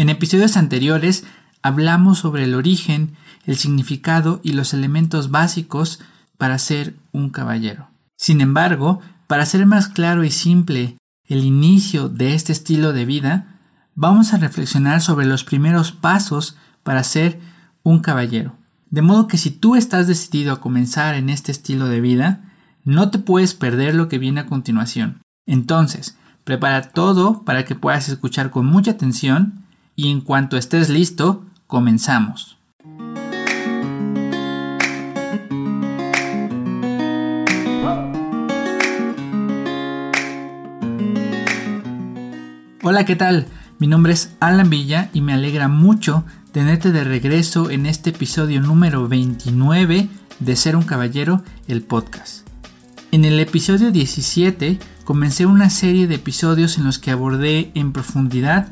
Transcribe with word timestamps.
En 0.00 0.08
episodios 0.08 0.56
anteriores 0.56 1.24
hablamos 1.60 2.20
sobre 2.20 2.44
el 2.44 2.54
origen, 2.54 3.16
el 3.44 3.58
significado 3.58 4.40
y 4.42 4.54
los 4.54 4.72
elementos 4.72 5.30
básicos 5.30 6.00
para 6.38 6.58
ser 6.58 6.96
un 7.12 7.28
caballero. 7.28 7.90
Sin 8.16 8.40
embargo, 8.40 9.00
para 9.26 9.44
ser 9.44 9.66
más 9.66 9.88
claro 9.88 10.24
y 10.24 10.30
simple 10.30 10.96
el 11.26 11.44
inicio 11.44 12.08
de 12.08 12.32
este 12.34 12.50
estilo 12.50 12.94
de 12.94 13.04
vida, 13.04 13.60
vamos 13.94 14.32
a 14.32 14.38
reflexionar 14.38 15.02
sobre 15.02 15.26
los 15.26 15.44
primeros 15.44 15.92
pasos 15.92 16.56
para 16.82 17.04
ser 17.04 17.38
un 17.82 17.98
caballero. 17.98 18.56
De 18.88 19.02
modo 19.02 19.26
que 19.26 19.36
si 19.36 19.50
tú 19.50 19.76
estás 19.76 20.06
decidido 20.06 20.54
a 20.54 20.62
comenzar 20.62 21.14
en 21.14 21.28
este 21.28 21.52
estilo 21.52 21.88
de 21.88 22.00
vida, 22.00 22.40
no 22.84 23.10
te 23.10 23.18
puedes 23.18 23.52
perder 23.52 23.94
lo 23.94 24.08
que 24.08 24.16
viene 24.16 24.40
a 24.40 24.46
continuación. 24.46 25.20
Entonces, 25.44 26.16
prepara 26.44 26.88
todo 26.88 27.42
para 27.44 27.66
que 27.66 27.74
puedas 27.74 28.08
escuchar 28.08 28.48
con 28.50 28.64
mucha 28.64 28.92
atención 28.92 29.59
y 29.96 30.10
en 30.10 30.20
cuanto 30.20 30.56
estés 30.56 30.88
listo, 30.88 31.44
comenzamos. 31.66 32.56
Hola, 42.82 43.04
¿qué 43.04 43.14
tal? 43.14 43.46
Mi 43.78 43.86
nombre 43.86 44.12
es 44.12 44.34
Alan 44.40 44.68
Villa 44.68 45.10
y 45.12 45.20
me 45.20 45.32
alegra 45.32 45.68
mucho 45.68 46.24
tenerte 46.52 46.92
de 46.92 47.04
regreso 47.04 47.70
en 47.70 47.86
este 47.86 48.10
episodio 48.10 48.60
número 48.60 49.06
29 49.06 50.08
de 50.40 50.56
Ser 50.56 50.76
un 50.76 50.82
Caballero, 50.82 51.42
el 51.68 51.82
podcast. 51.82 52.48
En 53.12 53.24
el 53.24 53.38
episodio 53.38 53.90
17 53.90 54.78
comencé 55.04 55.46
una 55.46 55.70
serie 55.70 56.06
de 56.06 56.16
episodios 56.16 56.78
en 56.78 56.84
los 56.84 56.98
que 56.98 57.10
abordé 57.10 57.70
en 57.74 57.92
profundidad 57.92 58.68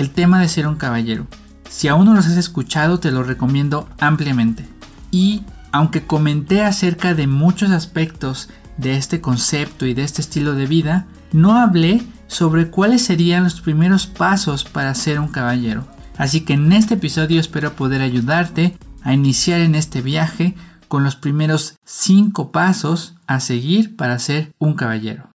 el 0.00 0.10
tema 0.10 0.40
de 0.40 0.48
ser 0.48 0.66
un 0.66 0.76
caballero. 0.76 1.26
Si 1.68 1.88
aún 1.88 2.06
no 2.06 2.14
los 2.14 2.26
has 2.26 2.36
escuchado 2.36 3.00
te 3.00 3.10
lo 3.10 3.22
recomiendo 3.22 3.88
ampliamente. 3.98 4.66
Y 5.10 5.42
aunque 5.72 6.06
comenté 6.06 6.62
acerca 6.62 7.14
de 7.14 7.26
muchos 7.26 7.70
aspectos 7.70 8.48
de 8.76 8.96
este 8.96 9.20
concepto 9.20 9.86
y 9.86 9.94
de 9.94 10.04
este 10.04 10.22
estilo 10.22 10.54
de 10.54 10.66
vida, 10.66 11.06
no 11.32 11.56
hablé 11.56 12.02
sobre 12.26 12.70
cuáles 12.70 13.04
serían 13.04 13.44
los 13.44 13.60
primeros 13.60 14.06
pasos 14.06 14.64
para 14.64 14.94
ser 14.94 15.18
un 15.20 15.28
caballero. 15.28 15.86
Así 16.16 16.42
que 16.42 16.54
en 16.54 16.72
este 16.72 16.94
episodio 16.94 17.40
espero 17.40 17.74
poder 17.74 18.00
ayudarte 18.00 18.76
a 19.02 19.12
iniciar 19.12 19.60
en 19.60 19.74
este 19.74 20.00
viaje 20.00 20.54
con 20.88 21.04
los 21.04 21.16
primeros 21.16 21.76
5 21.84 22.50
pasos 22.50 23.16
a 23.26 23.40
seguir 23.40 23.96
para 23.96 24.18
ser 24.18 24.52
un 24.58 24.74
caballero. 24.74 25.30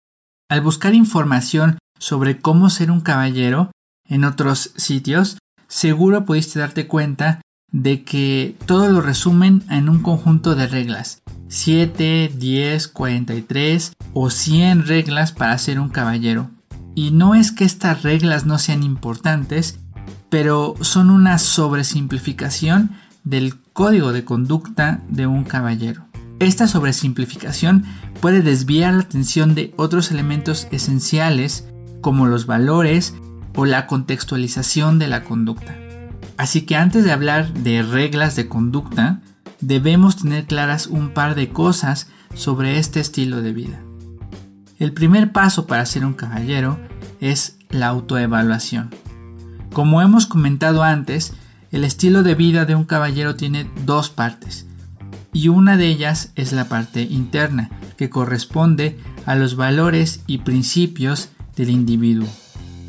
Al 0.48 0.61
buscar 0.61 0.94
información 0.94 1.78
sobre 1.98 2.38
cómo 2.38 2.70
ser 2.70 2.91
un 2.91 3.00
caballero 3.00 3.70
en 4.11 4.25
otros 4.25 4.72
sitios, 4.77 5.39
seguro 5.69 6.27
pudiste 6.27 6.58
darte 6.58 6.86
cuenta 6.86 7.41
de 7.72 8.03
que 8.03 8.56
todo 8.66 8.91
lo 8.91 9.00
resumen 9.00 9.62
en 9.70 9.89
un 9.89 10.00
conjunto 10.00 10.55
de 10.55 10.66
reglas. 10.66 11.22
7, 11.48 12.33
10, 12.36 12.88
43 12.88 13.92
o 14.12 14.31
100 14.31 14.86
reglas 14.86 15.33
para 15.33 15.56
ser 15.56 15.81
un 15.81 15.88
caballero. 15.88 16.50
Y 16.94 17.12
no 17.12 17.34
es 17.34 17.53
que 17.53 17.64
estas 17.64 18.03
reglas 18.03 18.44
no 18.44 18.58
sean 18.58 18.83
importantes, 18.83 19.78
pero 20.28 20.75
son 20.81 21.11
una 21.11 21.38
sobresimplificación 21.38 22.91
del 23.25 23.61
código 23.72 24.12
de 24.12 24.25
conducta 24.25 25.03
de 25.08 25.27
un 25.27 25.44
caballero. 25.44 26.06
Esta 26.41 26.66
sobresimplificación 26.66 27.84
puede 28.20 28.42
desviar 28.42 28.94
la 28.94 29.03
atención 29.03 29.55
de 29.55 29.75
otros 29.77 30.11
elementos 30.11 30.69
esenciales 30.70 31.69
como 32.00 32.27
los 32.27 32.47
valores 32.47 33.14
o 33.55 33.67
la 33.67 33.87
contextualización 33.87 34.98
de 34.98 35.09
la 35.09 35.25
conducta. 35.25 35.77
Así 36.37 36.62
que 36.62 36.77
antes 36.77 37.05
de 37.05 37.12
hablar 37.12 37.53
de 37.53 37.83
reglas 37.83 38.37
de 38.37 38.48
conducta, 38.48 39.20
debemos 39.61 40.17
tener 40.17 40.47
claras 40.47 40.87
un 40.87 41.11
par 41.11 41.34
de 41.34 41.51
cosas 41.51 42.09
sobre 42.34 42.78
este 42.78 43.01
estilo 43.01 43.43
de 43.43 43.53
vida. 43.53 43.81
El 44.78 44.93
primer 44.93 45.33
paso 45.33 45.66
para 45.66 45.84
ser 45.84 46.06
un 46.06 46.15
caballero 46.15 46.78
es 47.21 47.59
la 47.69 47.89
autoevaluación. 47.89 48.91
Como 49.72 50.00
hemos 50.00 50.27
comentado 50.27 50.83
antes, 50.83 51.34
el 51.71 51.84
estilo 51.84 52.22
de 52.22 52.34
vida 52.34 52.65
de 52.65 52.75
un 52.75 52.84
caballero 52.84 53.37
tiene 53.37 53.71
dos 53.84 54.10
partes, 54.10 54.66
y 55.33 55.49
una 55.49 55.77
de 55.77 55.87
ellas 55.89 56.33
es 56.34 56.53
la 56.53 56.69
parte 56.69 57.03
interna, 57.03 57.71
que 57.97 58.10
corresponde 58.10 58.99
a 59.27 59.37
los 59.37 59.55
valores 59.55 60.22
y 60.27 60.39
principios 60.39 61.28
del 61.55 61.71
individuo. 61.71 62.28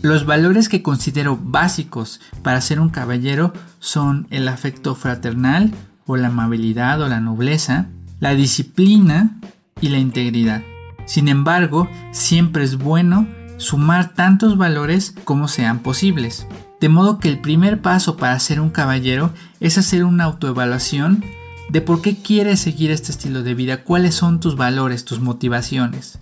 Los 0.02 0.26
valores 0.26 0.68
que 0.68 0.82
considero 0.82 1.38
básicos 1.38 2.22
para 2.42 2.60
ser 2.62 2.80
un 2.80 2.90
caballero 2.90 3.54
son 3.80 4.26
el 4.32 4.48
afecto 4.48 4.96
fraternal 4.96 5.72
o 6.08 6.18
la 6.18 6.30
amabilidad 6.30 7.00
o 7.02 7.08
la 7.08 7.20
nobleza, 7.20 7.88
la 8.20 8.34
disciplina 8.34 9.40
y 9.80 9.90
la 9.90 10.00
integridad. 10.00 10.64
Sin 11.06 11.28
embargo, 11.28 11.88
siempre 12.12 12.64
es 12.64 12.78
bueno 12.78 13.28
sumar 13.58 14.16
tantos 14.16 14.58
valores 14.58 15.14
como 15.24 15.48
sean 15.48 15.80
posibles. 15.80 16.48
De 16.80 16.90
modo 16.90 17.20
que 17.20 17.30
el 17.30 17.40
primer 17.40 17.82
paso 17.82 18.18
para 18.18 18.40
ser 18.40 18.60
un 18.60 18.72
caballero 18.72 19.32
es 19.60 19.78
hacer 19.78 20.04
una 20.04 20.24
autoevaluación 20.24 21.24
de 21.70 21.82
por 21.82 22.02
qué 22.02 22.18
quieres 22.18 22.60
seguir 22.60 22.90
este 22.90 23.12
estilo 23.12 23.44
de 23.44 23.54
vida, 23.54 23.84
cuáles 23.84 24.16
son 24.16 24.40
tus 24.40 24.56
valores, 24.56 25.06
tus 25.06 25.20
motivaciones. 25.20 26.18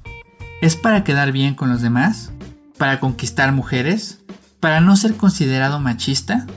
¿Es 0.61 0.75
para 0.75 1.05
quedar 1.05 1.31
bien 1.31 1.55
con 1.55 1.69
los 1.69 1.81
demás? 1.81 2.33
¿Para 2.79 3.01
conquistar 3.01 3.51
mujeres? 3.51 4.21
¿Para 4.61 4.79
no 4.79 4.95
ser 4.95 5.15
considerado 5.15 5.81
machista? 5.81 6.47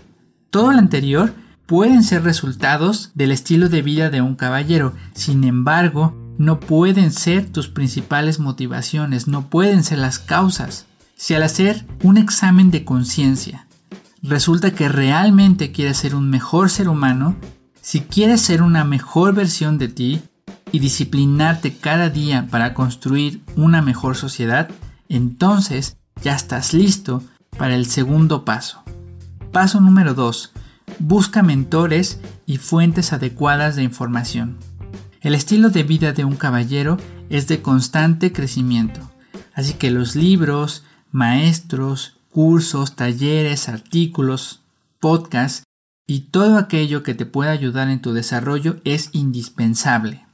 Todo 0.51 0.71
lo 0.71 0.79
anterior 0.79 1.35
pueden 1.67 2.05
ser 2.05 2.23
resultados 2.23 3.11
del 3.17 3.33
estilo 3.33 3.69
de 3.69 3.83
vida 3.83 4.09
de 4.09 4.21
un 4.23 4.37
caballero, 4.37 4.95
sin 5.15 5.43
embargo, 5.43 6.17
no 6.39 6.61
pueden 6.61 7.11
ser 7.11 7.51
tus 7.51 7.67
principales 7.67 8.39
motivaciones, 8.39 9.27
no 9.27 9.49
pueden 9.49 9.83
ser 9.83 9.99
las 9.99 10.21
causas. 10.21 10.87
Si 11.17 11.35
al 11.35 11.43
hacer 11.43 11.85
un 12.05 12.19
examen 12.19 12.71
de 12.71 12.85
conciencia 12.85 13.67
resulta 14.23 14.71
que 14.71 14.89
realmente 14.89 15.73
quieres 15.73 15.97
ser 15.97 16.15
un 16.15 16.31
mejor 16.31 16.71
ser 16.71 16.89
humano, 16.89 17.35
si 17.81 18.01
quieres 18.01 18.43
ser 18.43 18.63
una 18.63 18.85
mejor 18.85 19.35
versión 19.35 19.77
de 19.77 19.89
ti 19.89 20.23
y 20.71 20.79
disciplinarte 20.79 21.75
cada 21.79 22.11
día 22.11 22.47
para 22.49 22.75
construir 22.75 23.43
una 23.57 23.83
mejor 23.83 24.17
sociedad, 24.17 24.71
entonces 25.09 25.97
ya 26.23 26.35
estás 26.35 26.73
listo 26.73 27.23
para 27.59 27.75
el 27.75 27.87
segundo 27.87 28.45
paso. 28.45 28.83
Paso 29.51 29.81
número 29.81 30.15
2. 30.15 30.53
Busca 30.99 31.43
mentores 31.43 32.21
y 32.47 32.59
fuentes 32.59 33.13
adecuadas 33.13 33.77
de 33.77 33.83
información. 33.83 34.59
El 35.21 35.35
estilo 35.35 35.71
de 35.71 35.83
vida 35.83 36.13
de 36.13 36.25
un 36.25 36.37
caballero 36.37 36.97
es 37.29 37.49
de 37.49 37.63
constante 37.63 38.33
crecimiento, 38.33 39.01
así 39.55 39.75
que 39.75 39.91
los 39.91 40.17
libros, 40.17 40.85
maestros, 41.11 42.19
cursos, 42.31 42.97
talleres, 42.97 43.69
artículos, 43.69 44.63
podcasts 45.01 45.65
y 46.07 46.21
todo 46.31 46.57
aquello 46.57 47.03
que 47.03 47.15
te 47.15 47.27
pueda 47.27 47.51
ayudar 47.51 47.89
en 47.89 48.01
tu 48.01 48.13
desarrollo 48.13 48.81
es 48.85 49.11
indispensable. 49.13 50.25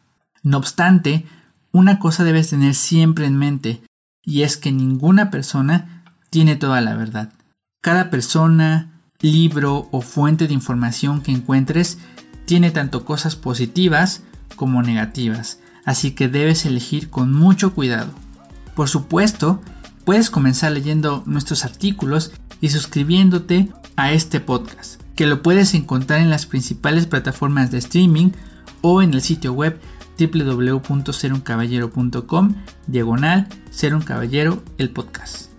No 0.43 0.59
obstante, 0.59 1.27
una 1.73 1.99
cosa 1.99 2.25
debes 2.25 2.51
tener 2.51 2.75
siempre 2.75 3.27
en 3.27 3.37
mente 3.37 3.83
y 4.29 4.43
es 4.43 4.59
que 4.59 4.73
ninguna 4.73 5.31
persona 5.31 6.05
tiene 6.29 6.55
toda 6.55 6.83
la 6.83 6.95
verdad. 6.95 7.33
Cada 7.81 8.11
persona, 8.11 9.01
libro 9.21 9.89
o 9.91 10.03
fuente 10.03 10.47
de 10.47 10.53
información 10.53 11.23
que 11.23 11.33
encuentres 11.33 11.97
tiene 12.45 12.71
tanto 12.71 13.07
cosas 13.07 13.37
positivas 13.37 14.23
como 14.55 14.83
negativas, 14.83 15.61
así 15.87 16.11
que 16.11 16.29
debes 16.29 16.67
elegir 16.67 17.09
con 17.09 17.33
mucho 17.33 17.73
cuidado. 17.73 18.13
Por 18.77 18.91
supuesto, 18.91 19.63
puedes 20.05 20.29
comenzar 20.29 20.73
leyendo 20.73 21.23
nuestros 21.25 21.65
artículos 21.65 22.33
y 22.61 22.69
suscribiéndote 22.69 23.73
a 23.97 24.13
este 24.13 24.41
podcast, 24.41 25.01
que 25.15 25.27
lo 25.27 25.43
puedes 25.43 25.73
encontrar 25.73 26.21
en 26.21 26.29
las 26.29 26.45
principales 26.45 27.07
plataformas 27.07 27.71
de 27.71 27.79
streaming 27.79 28.33
o 28.83 29.01
en 29.01 29.15
el 29.15 29.23
sitio 29.23 29.55
web 29.55 29.81
www.seruncaballero.com 30.19 32.55
diagonal 32.87 33.49
ser 33.71 33.95
un 33.95 34.03
caballero 34.03 34.63
el 34.79 34.91
podcast. 34.91 35.51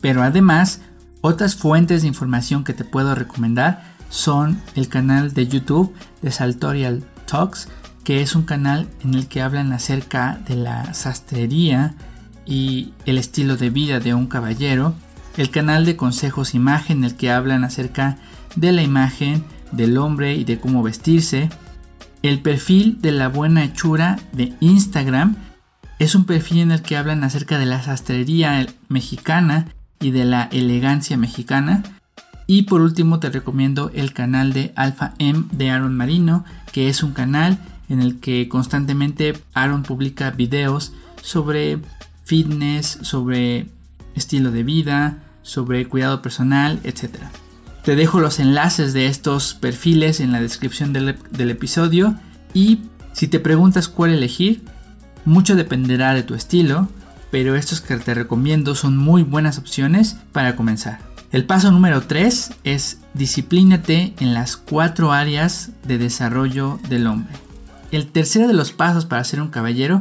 Pero 0.00 0.22
además, 0.22 0.80
otras 1.20 1.56
fuentes 1.56 2.02
de 2.02 2.08
información 2.08 2.64
que 2.64 2.72
te 2.72 2.84
puedo 2.84 3.14
recomendar 3.14 3.96
son 4.10 4.60
el 4.74 4.88
canal 4.88 5.34
de 5.34 5.46
YouTube 5.48 5.92
de 6.22 6.32
Saltorial 6.32 7.04
Talks 7.26 7.68
que 8.08 8.22
es 8.22 8.34
un 8.34 8.44
canal 8.44 8.88
en 9.04 9.12
el 9.12 9.28
que 9.28 9.42
hablan 9.42 9.70
acerca 9.74 10.40
de 10.48 10.56
la 10.56 10.94
sastrería 10.94 11.94
y 12.46 12.94
el 13.04 13.18
estilo 13.18 13.58
de 13.58 13.68
vida 13.68 14.00
de 14.00 14.14
un 14.14 14.28
caballero, 14.28 14.94
el 15.36 15.50
canal 15.50 15.84
de 15.84 15.94
consejos 15.94 16.54
imagen 16.54 17.00
en 17.00 17.04
el 17.04 17.16
que 17.16 17.30
hablan 17.30 17.64
acerca 17.64 18.16
de 18.56 18.72
la 18.72 18.82
imagen 18.82 19.44
del 19.72 19.98
hombre 19.98 20.36
y 20.36 20.44
de 20.44 20.58
cómo 20.58 20.82
vestirse, 20.82 21.50
el 22.22 22.40
perfil 22.40 23.00
de 23.00 23.12
la 23.12 23.28
buena 23.28 23.64
hechura 23.64 24.18
de 24.32 24.54
Instagram 24.60 25.36
es 25.98 26.14
un 26.14 26.24
perfil 26.24 26.58
en 26.58 26.72
el 26.72 26.82
que 26.82 26.96
hablan 26.96 27.24
acerca 27.24 27.58
de 27.58 27.66
la 27.66 27.82
sastrería 27.82 28.66
mexicana 28.88 29.68
y 30.00 30.10
de 30.10 30.24
la 30.24 30.44
elegancia 30.52 31.16
mexicana. 31.16 31.82
Y 32.46 32.62
por 32.62 32.80
último 32.80 33.18
te 33.20 33.30
recomiendo 33.30 33.90
el 33.94 34.12
canal 34.12 34.52
de 34.52 34.72
Alpha 34.74 35.14
M 35.18 35.44
de 35.52 35.70
Aaron 35.70 35.96
Marino, 35.96 36.44
que 36.72 36.88
es 36.88 37.02
un 37.02 37.12
canal 37.12 37.58
en 37.88 38.00
el 38.00 38.20
que 38.20 38.48
constantemente 38.48 39.34
Aaron 39.54 39.82
publica 39.82 40.30
videos 40.30 40.92
sobre 41.22 41.78
fitness, 42.24 42.98
sobre 43.02 43.66
estilo 44.14 44.50
de 44.50 44.62
vida, 44.62 45.18
sobre 45.42 45.86
cuidado 45.86 46.22
personal, 46.22 46.80
etc. 46.84 47.18
Te 47.88 47.96
dejo 47.96 48.20
los 48.20 48.38
enlaces 48.38 48.92
de 48.92 49.06
estos 49.06 49.54
perfiles 49.54 50.20
en 50.20 50.30
la 50.30 50.42
descripción 50.42 50.92
del, 50.92 51.08
episodio 51.50 52.16
y 52.52 52.80
si 53.14 53.28
te 53.28 53.40
preguntas 53.40 53.88
cuál 53.88 54.10
elegir, 54.10 54.62
mucho 55.24 55.56
dependerá 55.56 56.12
de 56.12 56.22
tu 56.22 56.34
estilo, 56.34 56.90
pero 57.30 57.56
estos 57.56 57.80
que 57.80 57.96
te 57.96 58.12
recomiendo 58.12 58.74
son 58.74 58.98
muy 58.98 59.22
buenas 59.22 59.56
opciones 59.56 60.18
para 60.32 60.54
comenzar. 60.54 60.98
El 61.32 61.46
paso 61.46 61.72
número 61.72 62.02
3 62.02 62.56
es 62.62 62.98
disciplínate 63.14 64.12
en 64.20 64.34
las 64.34 64.58
cuatro 64.58 65.12
áreas 65.12 65.70
de 65.86 65.96
desarrollo 65.96 66.78
del 66.90 67.06
hombre. 67.06 67.32
El 67.90 68.08
tercero 68.08 68.48
de 68.48 68.52
los 68.52 68.70
pasos 68.70 69.06
para 69.06 69.24
ser 69.24 69.40
un 69.40 69.48
caballero 69.48 69.98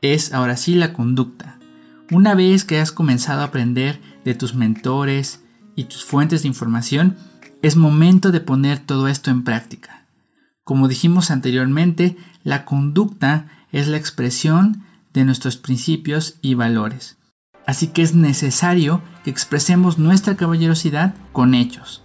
es 0.00 0.32
ahora 0.34 0.56
sí 0.56 0.74
la 0.74 0.92
conducta. 0.92 1.60
Una 2.10 2.34
vez 2.34 2.64
que 2.64 2.80
has 2.80 2.90
comenzado 2.90 3.42
a 3.42 3.44
aprender 3.44 4.00
de 4.24 4.34
tus 4.34 4.56
mentores 4.56 5.44
y 5.80 5.84
tus 5.84 6.04
fuentes 6.04 6.42
de 6.42 6.48
información, 6.48 7.16
es 7.62 7.74
momento 7.74 8.32
de 8.32 8.40
poner 8.40 8.80
todo 8.80 9.08
esto 9.08 9.30
en 9.30 9.44
práctica. 9.44 10.04
Como 10.62 10.88
dijimos 10.88 11.30
anteriormente, 11.30 12.18
la 12.44 12.66
conducta 12.66 13.46
es 13.72 13.88
la 13.88 13.96
expresión 13.96 14.84
de 15.14 15.24
nuestros 15.24 15.56
principios 15.56 16.36
y 16.42 16.52
valores. 16.52 17.16
Así 17.66 17.88
que 17.88 18.02
es 18.02 18.14
necesario 18.14 19.00
que 19.24 19.30
expresemos 19.30 19.98
nuestra 19.98 20.36
caballerosidad 20.36 21.14
con 21.32 21.54
hechos. 21.54 22.02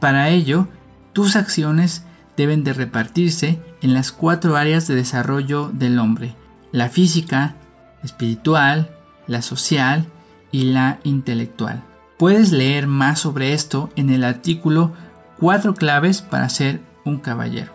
Para 0.00 0.30
ello, 0.30 0.68
tus 1.12 1.36
acciones 1.36 2.04
deben 2.38 2.64
de 2.64 2.72
repartirse 2.72 3.60
en 3.82 3.92
las 3.92 4.12
cuatro 4.12 4.56
áreas 4.56 4.86
de 4.86 4.94
desarrollo 4.94 5.70
del 5.74 5.98
hombre, 5.98 6.36
la 6.72 6.88
física, 6.88 7.56
espiritual, 8.02 8.96
la 9.26 9.42
social 9.42 10.06
y 10.50 10.64
la 10.64 11.00
intelectual. 11.04 11.84
Puedes 12.18 12.52
leer 12.52 12.86
más 12.86 13.18
sobre 13.18 13.52
esto 13.54 13.90
en 13.96 14.10
el 14.10 14.24
artículo 14.24 14.92
Cuatro 15.38 15.74
claves 15.74 16.22
para 16.22 16.48
ser 16.48 16.80
un 17.04 17.18
caballero, 17.18 17.72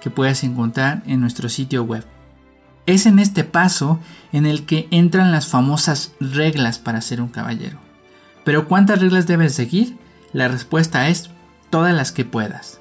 que 0.00 0.08
puedes 0.08 0.42
encontrar 0.42 1.02
en 1.06 1.20
nuestro 1.20 1.50
sitio 1.50 1.84
web. 1.84 2.04
Es 2.86 3.04
en 3.04 3.18
este 3.18 3.44
paso 3.44 4.00
en 4.32 4.46
el 4.46 4.64
que 4.64 4.88
entran 4.90 5.30
las 5.32 5.46
famosas 5.46 6.12
reglas 6.18 6.78
para 6.78 7.02
ser 7.02 7.20
un 7.20 7.28
caballero. 7.28 7.78
Pero 8.42 8.68
¿cuántas 8.68 9.00
reglas 9.00 9.26
debes 9.26 9.54
seguir? 9.54 9.98
La 10.32 10.48
respuesta 10.48 11.08
es 11.08 11.30
todas 11.68 11.94
las 11.94 12.10
que 12.10 12.24
puedas. 12.24 12.80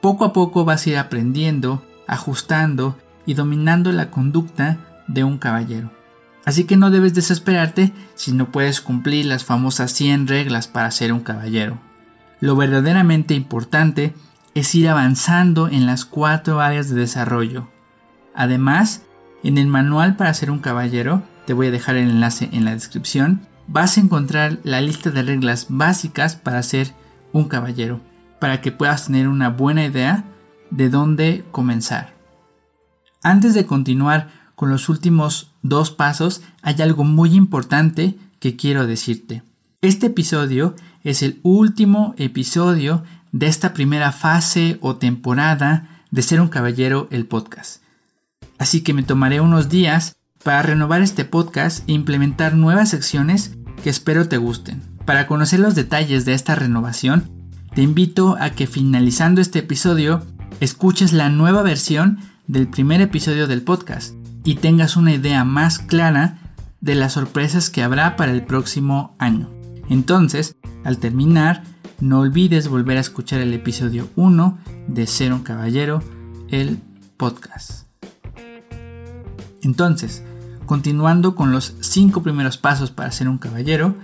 Poco 0.00 0.24
a 0.24 0.32
poco 0.32 0.64
vas 0.64 0.86
a 0.86 0.90
ir 0.90 0.98
aprendiendo, 0.98 1.84
ajustando 2.06 2.96
y 3.26 3.34
dominando 3.34 3.90
la 3.90 4.10
conducta 4.10 4.78
de 5.08 5.24
un 5.24 5.38
caballero. 5.38 5.97
Así 6.48 6.64
que 6.64 6.78
no 6.78 6.90
debes 6.90 7.12
desesperarte 7.12 7.92
si 8.14 8.32
no 8.32 8.50
puedes 8.50 8.80
cumplir 8.80 9.26
las 9.26 9.44
famosas 9.44 9.92
100 9.92 10.28
reglas 10.28 10.66
para 10.66 10.90
ser 10.90 11.12
un 11.12 11.20
caballero. 11.20 11.78
Lo 12.40 12.56
verdaderamente 12.56 13.34
importante 13.34 14.14
es 14.54 14.74
ir 14.74 14.88
avanzando 14.88 15.68
en 15.68 15.84
las 15.84 16.06
cuatro 16.06 16.62
áreas 16.62 16.88
de 16.88 16.98
desarrollo. 16.98 17.68
Además, 18.34 19.02
en 19.44 19.58
el 19.58 19.66
manual 19.66 20.16
para 20.16 20.32
ser 20.32 20.50
un 20.50 20.60
caballero, 20.60 21.22
te 21.44 21.52
voy 21.52 21.66
a 21.66 21.70
dejar 21.70 21.96
el 21.96 22.08
enlace 22.08 22.48
en 22.50 22.64
la 22.64 22.72
descripción, 22.72 23.46
vas 23.66 23.98
a 23.98 24.00
encontrar 24.00 24.58
la 24.62 24.80
lista 24.80 25.10
de 25.10 25.22
reglas 25.22 25.66
básicas 25.68 26.36
para 26.36 26.62
ser 26.62 26.94
un 27.34 27.44
caballero, 27.44 28.00
para 28.40 28.62
que 28.62 28.72
puedas 28.72 29.04
tener 29.04 29.28
una 29.28 29.50
buena 29.50 29.84
idea 29.84 30.24
de 30.70 30.88
dónde 30.88 31.44
comenzar. 31.50 32.14
Antes 33.22 33.52
de 33.52 33.66
continuar 33.66 34.30
con 34.54 34.70
los 34.70 34.88
últimos 34.88 35.54
dos 35.62 35.90
pasos, 35.90 36.42
hay 36.62 36.80
algo 36.82 37.04
muy 37.04 37.34
importante 37.34 38.16
que 38.40 38.56
quiero 38.56 38.86
decirte. 38.86 39.42
Este 39.80 40.06
episodio 40.06 40.74
es 41.04 41.22
el 41.22 41.40
último 41.42 42.14
episodio 42.18 43.04
de 43.32 43.46
esta 43.46 43.72
primera 43.72 44.12
fase 44.12 44.78
o 44.80 44.96
temporada 44.96 46.02
de 46.10 46.22
Ser 46.22 46.40
un 46.40 46.48
Caballero 46.48 47.08
el 47.10 47.26
podcast. 47.26 47.82
Así 48.58 48.80
que 48.80 48.94
me 48.94 49.02
tomaré 49.02 49.40
unos 49.40 49.68
días 49.68 50.16
para 50.42 50.62
renovar 50.62 51.02
este 51.02 51.24
podcast 51.24 51.88
e 51.88 51.92
implementar 51.92 52.54
nuevas 52.54 52.90
secciones 52.90 53.56
que 53.82 53.90
espero 53.90 54.28
te 54.28 54.36
gusten. 54.36 54.82
Para 55.04 55.26
conocer 55.26 55.60
los 55.60 55.74
detalles 55.74 56.24
de 56.24 56.34
esta 56.34 56.54
renovación, 56.54 57.30
te 57.74 57.82
invito 57.82 58.36
a 58.40 58.50
que 58.50 58.66
finalizando 58.66 59.40
este 59.40 59.60
episodio 59.60 60.26
escuches 60.60 61.12
la 61.12 61.28
nueva 61.28 61.62
versión 61.62 62.18
del 62.46 62.66
primer 62.66 63.00
episodio 63.00 63.46
del 63.46 63.62
podcast 63.62 64.17
y 64.44 64.56
tengas 64.56 64.96
una 64.96 65.12
idea 65.12 65.44
más 65.44 65.78
clara 65.78 66.38
de 66.80 66.94
las 66.94 67.14
sorpresas 67.14 67.70
que 67.70 67.82
habrá 67.82 68.16
para 68.16 68.32
el 68.32 68.44
próximo 68.44 69.16
año. 69.18 69.50
Entonces, 69.88 70.56
al 70.84 70.98
terminar, 70.98 71.64
no 72.00 72.20
olvides 72.20 72.68
volver 72.68 72.96
a 72.98 73.00
escuchar 73.00 73.40
el 73.40 73.52
episodio 73.52 74.08
1 74.16 74.58
de 74.86 75.06
Ser 75.06 75.32
un 75.32 75.42
Caballero, 75.42 76.02
el 76.48 76.78
podcast. 77.16 77.86
Entonces, 79.62 80.22
continuando 80.66 81.34
con 81.34 81.50
los 81.50 81.74
cinco 81.80 82.22
primeros 82.22 82.58
pasos 82.58 82.90
para 82.90 83.10
ser 83.10 83.28
un 83.28 83.38
caballero, 83.38 83.96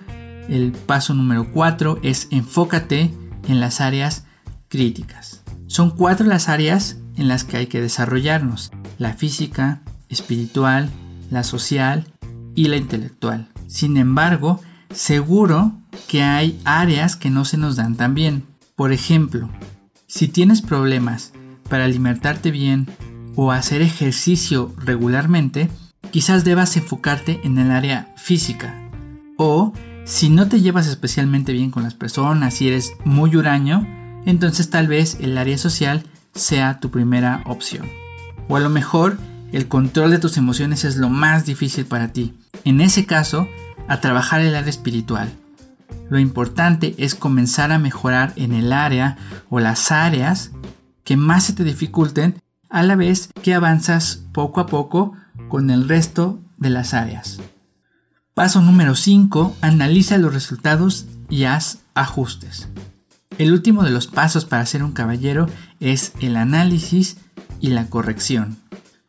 el 0.48 0.72
paso 0.72 1.14
número 1.14 1.52
4 1.52 2.00
es 2.02 2.26
enfócate 2.30 3.14
en 3.46 3.60
las 3.60 3.80
áreas 3.80 4.26
críticas. 4.68 5.42
Son 5.66 5.90
cuatro 5.90 6.26
las 6.26 6.48
áreas 6.48 6.98
en 7.16 7.28
las 7.28 7.44
que 7.44 7.56
hay 7.56 7.66
que 7.66 7.80
desarrollarnos, 7.80 8.72
la 8.98 9.14
física, 9.14 9.82
espiritual, 10.08 10.90
la 11.30 11.42
social 11.42 12.06
y 12.54 12.68
la 12.68 12.76
intelectual. 12.76 13.48
Sin 13.66 13.96
embargo, 13.96 14.60
seguro 14.92 15.72
que 16.08 16.22
hay 16.22 16.60
áreas 16.64 17.16
que 17.16 17.30
no 17.30 17.44
se 17.44 17.56
nos 17.56 17.76
dan 17.76 17.96
tan 17.96 18.14
bien. 18.14 18.44
Por 18.76 18.92
ejemplo, 18.92 19.50
si 20.06 20.28
tienes 20.28 20.62
problemas 20.62 21.32
para 21.68 21.84
alimentarte 21.84 22.50
bien 22.50 22.86
o 23.36 23.52
hacer 23.52 23.82
ejercicio 23.82 24.72
regularmente, 24.78 25.68
quizás 26.10 26.44
debas 26.44 26.76
enfocarte 26.76 27.40
en 27.44 27.58
el 27.58 27.70
área 27.70 28.12
física. 28.16 28.80
O 29.36 29.72
si 30.04 30.28
no 30.28 30.48
te 30.48 30.60
llevas 30.60 30.86
especialmente 30.86 31.52
bien 31.52 31.70
con 31.70 31.82
las 31.82 31.94
personas 31.94 32.60
y 32.60 32.68
eres 32.68 32.92
muy 33.04 33.34
huraño, 33.34 33.86
entonces 34.26 34.70
tal 34.70 34.86
vez 34.86 35.16
el 35.20 35.36
área 35.36 35.58
social 35.58 36.04
sea 36.34 36.78
tu 36.78 36.90
primera 36.90 37.42
opción. 37.46 37.88
O 38.48 38.56
a 38.56 38.60
lo 38.60 38.70
mejor 38.70 39.18
el 39.54 39.68
control 39.68 40.10
de 40.10 40.18
tus 40.18 40.36
emociones 40.36 40.84
es 40.84 40.96
lo 40.96 41.08
más 41.08 41.46
difícil 41.46 41.86
para 41.86 42.08
ti. 42.08 42.34
En 42.64 42.80
ese 42.80 43.06
caso, 43.06 43.48
a 43.86 44.00
trabajar 44.00 44.40
el 44.40 44.56
área 44.56 44.68
espiritual. 44.68 45.30
Lo 46.10 46.18
importante 46.18 46.96
es 46.98 47.14
comenzar 47.14 47.70
a 47.70 47.78
mejorar 47.78 48.32
en 48.34 48.52
el 48.52 48.72
área 48.72 49.16
o 49.50 49.60
las 49.60 49.92
áreas 49.92 50.50
que 51.04 51.16
más 51.16 51.44
se 51.44 51.52
te 51.52 51.62
dificulten 51.62 52.42
a 52.68 52.82
la 52.82 52.96
vez 52.96 53.30
que 53.42 53.54
avanzas 53.54 54.24
poco 54.32 54.60
a 54.60 54.66
poco 54.66 55.12
con 55.48 55.70
el 55.70 55.88
resto 55.88 56.40
de 56.56 56.70
las 56.70 56.92
áreas. 56.92 57.38
Paso 58.34 58.60
número 58.60 58.96
5. 58.96 59.56
Analiza 59.60 60.18
los 60.18 60.34
resultados 60.34 61.06
y 61.30 61.44
haz 61.44 61.78
ajustes. 61.94 62.68
El 63.38 63.52
último 63.52 63.84
de 63.84 63.90
los 63.90 64.08
pasos 64.08 64.46
para 64.46 64.66
ser 64.66 64.82
un 64.82 64.90
caballero 64.90 65.48
es 65.78 66.12
el 66.20 66.36
análisis 66.36 67.18
y 67.60 67.68
la 67.68 67.86
corrección. 67.86 68.56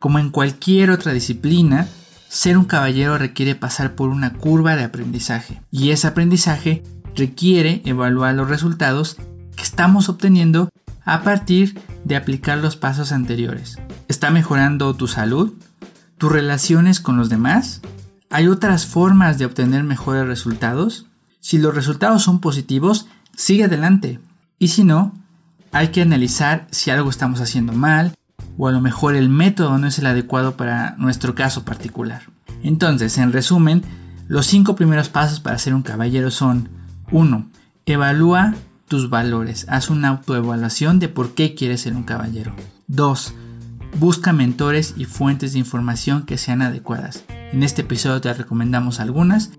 Como 0.06 0.20
en 0.20 0.30
cualquier 0.30 0.92
otra 0.92 1.12
disciplina, 1.12 1.88
ser 2.28 2.56
un 2.56 2.64
caballero 2.64 3.18
requiere 3.18 3.56
pasar 3.56 3.96
por 3.96 4.08
una 4.08 4.34
curva 4.34 4.76
de 4.76 4.84
aprendizaje 4.84 5.60
y 5.72 5.90
ese 5.90 6.06
aprendizaje 6.06 6.84
requiere 7.16 7.82
evaluar 7.84 8.36
los 8.36 8.48
resultados 8.48 9.16
que 9.56 9.64
estamos 9.64 10.08
obteniendo 10.08 10.68
a 11.04 11.24
partir 11.24 11.80
de 12.04 12.14
aplicar 12.14 12.58
los 12.58 12.76
pasos 12.76 13.10
anteriores. 13.10 13.80
¿Está 14.06 14.30
mejorando 14.30 14.94
tu 14.94 15.08
salud? 15.08 15.54
¿Tus 16.18 16.30
relaciones 16.30 17.00
con 17.00 17.16
los 17.16 17.28
demás? 17.28 17.82
¿Hay 18.30 18.46
otras 18.46 18.86
formas 18.86 19.38
de 19.38 19.46
obtener 19.46 19.82
mejores 19.82 20.24
resultados? 20.24 21.06
Si 21.40 21.58
los 21.58 21.74
resultados 21.74 22.22
son 22.22 22.38
positivos, 22.38 23.08
sigue 23.34 23.64
adelante. 23.64 24.20
Y 24.60 24.68
si 24.68 24.84
no, 24.84 25.16
hay 25.72 25.88
que 25.88 26.02
analizar 26.02 26.68
si 26.70 26.92
algo 26.92 27.10
estamos 27.10 27.40
haciendo 27.40 27.72
mal 27.72 28.14
o 28.58 28.68
a 28.68 28.72
lo 28.72 28.80
mejor 28.80 29.16
el 29.16 29.28
método 29.28 29.78
no 29.78 29.86
es 29.86 29.98
el 29.98 30.06
adecuado 30.06 30.56
para 30.56 30.94
nuestro 30.98 31.34
caso 31.34 31.64
particular. 31.64 32.22
Entonces, 32.62 33.18
en 33.18 33.32
resumen, 33.32 33.82
los 34.28 34.46
cinco 34.46 34.76
primeros 34.76 35.08
pasos 35.08 35.40
para 35.40 35.58
ser 35.58 35.74
un 35.74 35.82
caballero 35.82 36.30
son 36.30 36.68
1. 37.12 37.46
Evalúa 37.86 38.54
tus 38.88 39.10
valores. 39.10 39.66
Haz 39.68 39.90
una 39.90 40.08
autoevaluación 40.08 40.98
de 40.98 41.08
por 41.08 41.34
qué 41.34 41.54
quieres 41.54 41.82
ser 41.82 41.94
un 41.94 42.02
caballero. 42.02 42.54
2. 42.88 43.34
Busca 43.98 44.32
mentores 44.32 44.94
y 44.96 45.04
fuentes 45.04 45.52
de 45.52 45.58
información 45.58 46.24
que 46.24 46.38
sean 46.38 46.62
adecuadas. 46.62 47.24
En 47.52 47.62
este 47.62 47.82
episodio 47.82 48.20
te 48.20 48.32
recomendamos 48.34 49.00
algunas, 49.00 49.52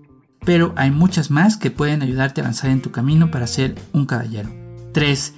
pero 0.44 0.72
hay 0.76 0.90
muchas 0.90 1.30
más 1.30 1.56
que 1.56 1.70
pueden 1.70 2.02
ayudarte 2.02 2.40
a 2.40 2.44
avanzar 2.44 2.70
en 2.70 2.82
tu 2.82 2.90
camino 2.90 3.30
para 3.30 3.46
ser 3.46 3.74
un 3.92 4.06
caballero. 4.06 4.50
3. 4.92 5.34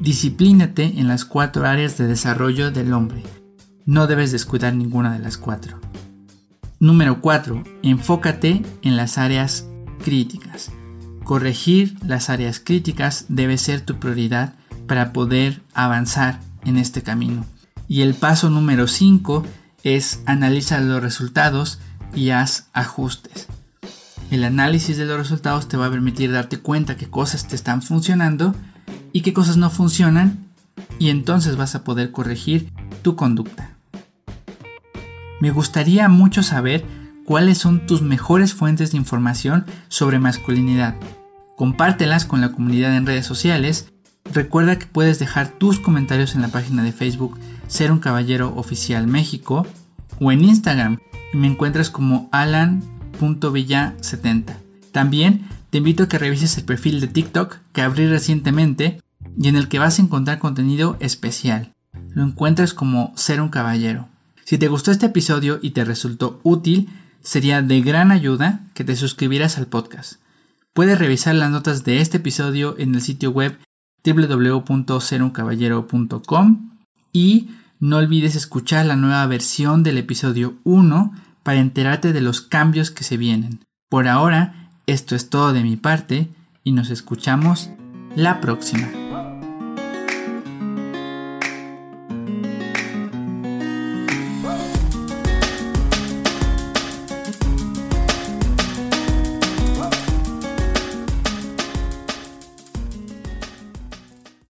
Disciplínate 0.00 0.98
en 0.98 1.08
las 1.08 1.24
cuatro 1.24 1.66
áreas 1.66 1.96
de 1.96 2.06
desarrollo 2.06 2.70
del 2.70 2.92
hombre. 2.92 3.22
No 3.86 4.06
debes 4.06 4.32
descuidar 4.32 4.74
ninguna 4.74 5.12
de 5.12 5.20
las 5.20 5.38
cuatro. 5.38 5.80
Número 6.78 7.22
4. 7.22 7.64
Enfócate 7.82 8.62
en 8.82 8.96
las 8.96 9.16
áreas 9.16 9.66
críticas. 10.04 10.70
Corregir 11.24 11.96
las 12.04 12.28
áreas 12.28 12.60
críticas 12.60 13.24
debe 13.28 13.56
ser 13.56 13.80
tu 13.80 13.96
prioridad 13.98 14.54
para 14.86 15.12
poder 15.12 15.62
avanzar 15.72 16.40
en 16.64 16.76
este 16.76 17.02
camino. 17.02 17.46
Y 17.88 18.02
el 18.02 18.14
paso 18.14 18.50
número 18.50 18.88
5 18.88 19.44
es 19.84 20.20
analizar 20.26 20.82
los 20.82 21.02
resultados 21.02 21.78
y 22.14 22.30
haz 22.30 22.68
ajustes. 22.74 23.46
El 24.30 24.44
análisis 24.44 24.98
de 24.98 25.06
los 25.06 25.16
resultados 25.16 25.68
te 25.68 25.76
va 25.76 25.86
a 25.86 25.90
permitir 25.90 26.32
darte 26.32 26.58
cuenta 26.58 26.96
qué 26.96 27.08
cosas 27.08 27.48
te 27.48 27.56
están 27.56 27.80
funcionando 27.80 28.54
y 29.16 29.22
qué 29.22 29.32
cosas 29.32 29.56
no 29.56 29.70
funcionan 29.70 30.46
y 30.98 31.08
entonces 31.08 31.56
vas 31.56 31.74
a 31.74 31.84
poder 31.84 32.12
corregir 32.12 32.70
tu 33.00 33.16
conducta. 33.16 33.70
Me 35.40 35.50
gustaría 35.50 36.06
mucho 36.10 36.42
saber 36.42 36.84
cuáles 37.24 37.56
son 37.56 37.86
tus 37.86 38.02
mejores 38.02 38.52
fuentes 38.52 38.92
de 38.92 38.98
información 38.98 39.64
sobre 39.88 40.18
masculinidad. 40.18 40.96
Compártelas 41.56 42.26
con 42.26 42.42
la 42.42 42.52
comunidad 42.52 42.94
en 42.94 43.06
redes 43.06 43.24
sociales. 43.24 43.90
Recuerda 44.34 44.78
que 44.78 44.84
puedes 44.84 45.18
dejar 45.18 45.48
tus 45.48 45.80
comentarios 45.80 46.34
en 46.34 46.42
la 46.42 46.48
página 46.48 46.82
de 46.82 46.92
Facebook 46.92 47.38
Ser 47.68 47.92
un 47.92 48.00
Caballero 48.00 48.52
Oficial 48.54 49.06
México 49.06 49.66
o 50.20 50.30
en 50.30 50.44
Instagram 50.44 50.98
y 51.32 51.38
me 51.38 51.46
encuentras 51.46 51.88
como 51.88 52.28
alan.villa70. 52.32 54.56
También 54.92 55.48
te 55.70 55.78
invito 55.78 56.02
a 56.02 56.08
que 56.08 56.18
revises 56.18 56.58
el 56.58 56.64
perfil 56.64 57.00
de 57.00 57.06
TikTok 57.06 57.56
que 57.72 57.80
abrí 57.80 58.06
recientemente 58.08 59.00
y 59.36 59.48
en 59.48 59.56
el 59.56 59.68
que 59.68 59.78
vas 59.78 59.98
a 59.98 60.02
encontrar 60.02 60.38
contenido 60.38 60.96
especial. 61.00 61.72
Lo 62.14 62.24
encuentras 62.24 62.74
como 62.74 63.12
Ser 63.16 63.40
un 63.40 63.48
Caballero. 63.48 64.08
Si 64.44 64.58
te 64.58 64.68
gustó 64.68 64.90
este 64.90 65.06
episodio 65.06 65.58
y 65.60 65.70
te 65.70 65.84
resultó 65.84 66.40
útil, 66.42 66.88
sería 67.20 67.62
de 67.62 67.80
gran 67.80 68.12
ayuda 68.12 68.60
que 68.74 68.84
te 68.84 68.96
suscribieras 68.96 69.58
al 69.58 69.66
podcast. 69.66 70.20
Puedes 70.72 70.98
revisar 70.98 71.34
las 71.34 71.50
notas 71.50 71.84
de 71.84 72.00
este 72.00 72.18
episodio 72.18 72.76
en 72.78 72.94
el 72.94 73.00
sitio 73.00 73.30
web 73.30 73.58
www.seruncaballero.com 74.04 76.70
y 77.12 77.50
no 77.80 77.96
olvides 77.96 78.36
escuchar 78.36 78.86
la 78.86 78.96
nueva 78.96 79.26
versión 79.26 79.82
del 79.82 79.98
episodio 79.98 80.54
1 80.64 81.12
para 81.42 81.60
enterarte 81.60 82.12
de 82.12 82.20
los 82.20 82.40
cambios 82.40 82.90
que 82.90 83.04
se 83.04 83.16
vienen. 83.16 83.60
Por 83.88 84.08
ahora, 84.08 84.70
esto 84.86 85.16
es 85.16 85.30
todo 85.30 85.52
de 85.52 85.62
mi 85.62 85.76
parte 85.76 86.28
y 86.62 86.72
nos 86.72 86.90
escuchamos 86.90 87.70
la 88.14 88.40
próxima. 88.40 89.05